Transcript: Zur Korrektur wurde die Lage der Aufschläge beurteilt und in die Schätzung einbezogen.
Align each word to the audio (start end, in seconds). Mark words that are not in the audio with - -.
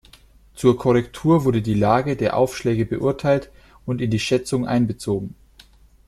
Zur 0.55 0.79
Korrektur 0.79 1.45
wurde 1.45 1.61
die 1.61 1.75
Lage 1.75 2.15
der 2.15 2.35
Aufschläge 2.35 2.87
beurteilt 2.87 3.51
und 3.85 4.01
in 4.01 4.09
die 4.09 4.17
Schätzung 4.19 4.65
einbezogen. 4.67 5.35